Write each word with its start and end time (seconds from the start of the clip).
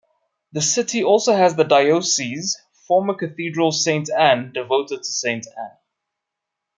The 0.53 0.63
city 0.63 1.03
also 1.03 1.31
has 1.35 1.55
the 1.55 1.63
diocese's 1.63 2.59
former 2.87 3.13
cathedral 3.13 3.71
Sainte 3.71 4.09
Anne, 4.09 4.51
devoted 4.51 4.97
to 5.03 5.11
Saint 5.13 5.45
Anna. 5.55 5.77